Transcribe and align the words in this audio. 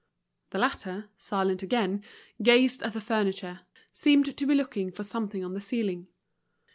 The 0.49 0.57
latter, 0.57 1.09
silent 1.19 1.61
again, 1.61 2.03
gazed 2.41 2.81
at 2.81 2.93
the 2.93 3.01
furniture, 3.01 3.59
seemed 3.93 4.35
to 4.35 4.45
be 4.47 4.55
looking 4.55 4.91
for 4.91 5.03
something 5.03 5.45
on 5.45 5.53
the 5.53 5.61
ceiling. 5.61 6.07